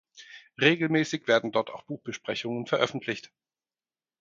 Regelmäßig 0.59 1.27
werden 1.27 1.51
dort 1.51 1.69
auch 1.69 1.83
Buchbesprechungen 1.83 2.65
veröffentlicht. 2.65 3.31